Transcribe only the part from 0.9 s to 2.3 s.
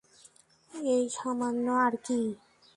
এই সামান্য আর কী।